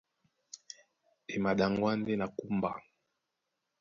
E 1.33 1.35
maɗaŋgwá 1.43 1.91
ndé 1.99 2.13
na 2.17 2.27
kúmba. 2.37 2.71